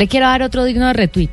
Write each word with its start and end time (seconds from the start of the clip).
Le 0.00 0.06
quiero 0.06 0.26
dar 0.26 0.42
otro 0.44 0.62
digno 0.64 0.86
de 0.86 0.92
retweet. 0.92 1.30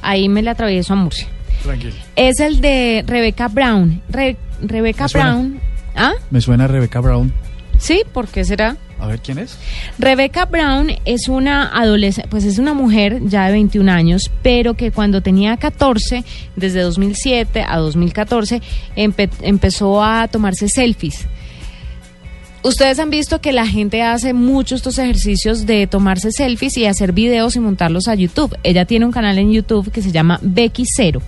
Ahí 0.00 0.28
me 0.28 0.40
le 0.40 0.50
atravieso 0.50 0.92
a 0.92 0.96
Murcia. 0.96 1.26
Tranquilo. 1.64 1.94
Es 2.14 2.38
el 2.38 2.60
de 2.60 3.02
Rebecca 3.04 3.48
Brown. 3.48 4.02
Re- 4.08 4.36
Rebecca 4.62 5.06
Me. 5.12 5.20
Brown. 5.20 5.60
¿Ah? 5.96 6.12
Me 6.30 6.40
suena 6.40 6.68
Rebecca 6.68 7.00
Brown. 7.00 7.32
Sí, 7.76 8.02
¿por 8.12 8.28
qué 8.28 8.44
será? 8.44 8.76
A 9.00 9.08
ver 9.08 9.18
quién 9.18 9.38
es. 9.38 9.58
Rebecca 9.98 10.44
Brown 10.44 10.92
es 11.04 11.26
una 11.26 11.76
adolescente, 11.76 12.28
pues 12.30 12.44
es 12.44 12.60
una 12.60 12.72
mujer 12.72 13.18
ya 13.24 13.46
de 13.46 13.52
21 13.54 13.90
años, 13.90 14.30
pero 14.44 14.74
que 14.74 14.92
cuando 14.92 15.20
tenía 15.20 15.56
14, 15.56 16.22
desde 16.54 16.82
2007 16.82 17.64
a 17.68 17.78
2014, 17.78 18.62
empe- 18.94 19.28
empezó 19.42 20.04
a 20.04 20.28
tomarse 20.28 20.68
selfies. 20.68 21.26
Ustedes 22.64 22.98
han 22.98 23.10
visto 23.10 23.42
que 23.42 23.52
la 23.52 23.66
gente 23.66 24.00
hace 24.00 24.32
mucho 24.32 24.74
estos 24.74 24.98
ejercicios 24.98 25.66
de 25.66 25.86
tomarse 25.86 26.32
selfies 26.32 26.78
y 26.78 26.86
hacer 26.86 27.12
videos 27.12 27.56
y 27.56 27.60
montarlos 27.60 28.08
a 28.08 28.14
YouTube. 28.14 28.56
Ella 28.62 28.86
tiene 28.86 29.04
un 29.04 29.12
canal 29.12 29.36
en 29.36 29.52
YouTube 29.52 29.92
que 29.92 30.00
se 30.00 30.12
llama 30.12 30.38
Becky 30.40 30.84
Cero. 30.86 31.20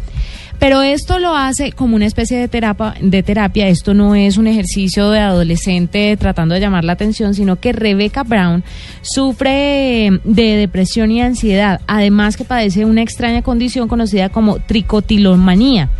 Pero 0.58 0.80
esto 0.80 1.18
lo 1.18 1.36
hace 1.36 1.72
como 1.72 1.94
una 1.94 2.06
especie 2.06 2.38
de 2.38 2.48
terapia, 2.48 2.94
de 3.02 3.22
terapia. 3.22 3.68
Esto 3.68 3.92
no 3.92 4.14
es 4.14 4.38
un 4.38 4.46
ejercicio 4.46 5.10
de 5.10 5.18
adolescente 5.18 6.16
tratando 6.16 6.54
de 6.54 6.60
llamar 6.62 6.84
la 6.84 6.94
atención, 6.94 7.34
sino 7.34 7.56
que 7.56 7.74
Rebecca 7.74 8.22
Brown 8.22 8.64
sufre 9.02 10.18
de 10.24 10.56
depresión 10.56 11.10
y 11.10 11.20
ansiedad, 11.20 11.82
además 11.86 12.38
que 12.38 12.44
padece 12.44 12.86
una 12.86 13.02
extraña 13.02 13.42
condición 13.42 13.88
conocida 13.88 14.30
como 14.30 14.58
tricotilomanía 14.58 15.90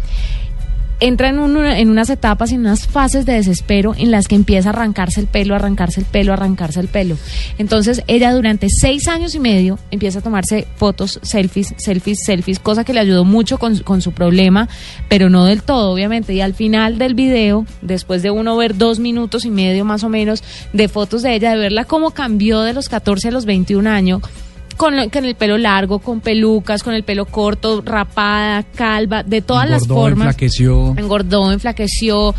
entra 1.01 1.29
en, 1.29 1.39
un- 1.39 1.65
en 1.67 1.91
unas 1.91 2.09
etapas 2.11 2.51
y 2.51 2.55
en 2.55 2.61
unas 2.63 2.87
fases 2.87 3.27
de 3.27 3.35
desespero 3.35 3.95
en 3.99 4.11
las 4.11 4.29
que 4.29 4.35
empieza 4.35 4.71
a 4.71 4.73
arrancarse 4.73 5.21
el 5.21 5.27
pelo, 5.27 5.55
arrancarse 5.55 6.01
el 6.01 6.07
pelo, 6.07 6.33
arrancarse 6.33 6.81
el 6.81 6.89
pelo. 6.89 7.17
Entonces 7.59 8.03
ella 8.07 8.33
durante 8.33 8.69
seis 8.71 9.07
años 9.09 9.35
y 9.35 9.41
medio 9.41 9.79
empieza 9.91 10.21
a 10.21 10.23
tomarse 10.23 10.67
fotos, 10.77 11.21
selfies, 11.23 11.75
selfies, 11.77 12.21
selfies, 12.25 12.59
cosa 12.59 12.85
que 12.85 12.95
le 12.95 13.01
ayudó 13.01 13.25
mucho 13.25 13.59
con, 13.59 13.77
con 13.81 14.01
su 14.01 14.13
problema, 14.13 14.69
pero 15.09 15.29
no 15.29 15.45
del 15.45 15.63
todo, 15.63 15.93
obviamente. 15.93 16.33
Y 16.35 16.41
al 16.41 16.55
final 16.55 16.99
del 16.99 17.15
video, 17.15 17.67
después 17.83 18.23
de 18.23 18.31
uno 18.31 18.57
ver 18.57 18.77
dos 18.77 18.99
minutos 18.99 19.45
y 19.45 19.51
medio 19.51 19.85
más 19.85 20.03
o 20.05 20.09
menos 20.09 20.43
de 20.73 20.89
fotos 20.89 21.23
de 21.23 21.35
ella, 21.35 21.51
de 21.51 21.59
verla 21.59 21.85
cómo 21.85 22.13
cambió 22.13 22.61
de 22.63 22.73
los 22.73 22.89
14 22.89 23.29
a 23.29 23.31
los 23.33 23.45
21 23.45 23.89
años, 23.91 24.23
con, 24.77 24.95
el 24.99 25.35
pelo 25.35 25.59
largo, 25.59 25.99
con 25.99 26.21
pelucas, 26.21 26.83
con 26.83 26.95
el 26.95 27.03
pelo 27.03 27.27
corto, 27.27 27.83
rapada, 27.85 28.63
calva, 28.63 29.23
de 29.23 29.43
todas 29.43 29.69
las 29.69 29.87
formas. 29.87 30.29
enflaqueció. 30.29 30.95
Engordó, 30.97 31.53
enflaqueció. 31.53 32.35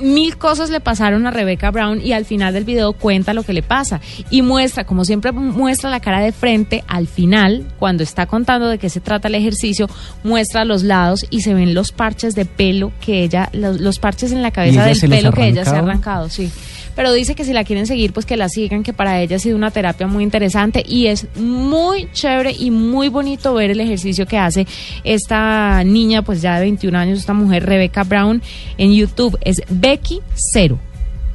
Mil 0.00 0.36
cosas 0.36 0.70
le 0.70 0.80
pasaron 0.80 1.26
a 1.26 1.30
Rebecca 1.30 1.70
Brown 1.70 2.00
y 2.04 2.12
al 2.12 2.24
final 2.24 2.54
del 2.54 2.64
video 2.64 2.92
cuenta 2.92 3.32
lo 3.32 3.42
que 3.42 3.52
le 3.52 3.62
pasa 3.62 4.00
y 4.30 4.42
muestra, 4.42 4.84
como 4.84 5.04
siempre 5.04 5.32
muestra 5.32 5.90
la 5.90 6.00
cara 6.00 6.20
de 6.20 6.32
frente, 6.32 6.84
al 6.88 7.06
final, 7.06 7.64
cuando 7.78 8.02
está 8.02 8.26
contando 8.26 8.68
de 8.68 8.78
qué 8.78 8.90
se 8.90 9.00
trata 9.00 9.28
el 9.28 9.34
ejercicio, 9.34 9.88
muestra 10.22 10.64
los 10.64 10.82
lados 10.82 11.26
y 11.30 11.42
se 11.42 11.54
ven 11.54 11.74
los 11.74 11.92
parches 11.92 12.34
de 12.34 12.44
pelo 12.44 12.92
que 13.00 13.22
ella, 13.22 13.50
los, 13.52 13.80
los 13.80 13.98
parches 13.98 14.32
en 14.32 14.42
la 14.42 14.50
cabeza 14.50 14.84
del 14.84 15.00
pelo 15.00 15.32
que 15.32 15.48
ella 15.48 15.64
se 15.64 15.70
ha 15.70 15.78
arrancado? 15.78 16.24
arrancado, 16.24 16.28
sí. 16.28 16.50
Pero 16.94 17.12
dice 17.12 17.34
que 17.34 17.44
si 17.44 17.52
la 17.52 17.64
quieren 17.64 17.86
seguir, 17.86 18.12
pues 18.12 18.24
que 18.24 18.36
la 18.36 18.48
sigan, 18.48 18.82
que 18.82 18.92
para 18.92 19.20
ella 19.20 19.36
ha 19.36 19.38
sido 19.38 19.56
una 19.56 19.70
terapia 19.70 20.06
muy 20.06 20.22
interesante 20.22 20.84
y 20.86 21.06
es 21.06 21.26
muy 21.36 22.08
chévere 22.12 22.54
y 22.56 22.70
muy 22.70 23.08
bonito 23.08 23.54
ver 23.54 23.70
el 23.70 23.80
ejercicio 23.80 24.26
que 24.26 24.38
hace 24.38 24.66
esta 25.02 25.82
niña, 25.84 26.22
pues 26.22 26.40
ya 26.40 26.54
de 26.54 26.62
21 26.62 26.96
años, 26.96 27.18
esta 27.18 27.32
mujer, 27.32 27.66
Rebecca 27.66 28.04
Brown, 28.04 28.40
en 28.78 28.94
YouTube. 28.94 29.36
Es 29.40 29.62
Becky 29.84 30.22
Cero, 30.34 30.78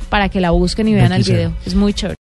para 0.09 0.27
que 0.29 0.41
la 0.41 0.49
busquen 0.49 0.87
y 0.87 0.93
vean 0.95 1.09
Becky 1.09 1.19
el 1.19 1.25
Cero. 1.25 1.37
video. 1.37 1.53
Es 1.67 1.75
muy 1.75 1.93
chévere. 1.93 2.15